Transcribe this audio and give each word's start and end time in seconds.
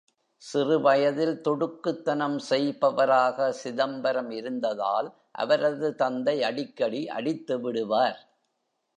சிறுவயதில் 0.43 1.41
துடுக்குத்தனம் 1.47 2.37
செய்பவராக 2.49 3.51
சிதம்பரம் 3.51 4.31
இருந்ததால், 4.31 5.09
அவரது 5.31 5.89
தந்தை 5.95 6.43
அடிக்கடி 6.43 7.09
அடித்து 7.09 7.57
விடுவார். 7.59 8.19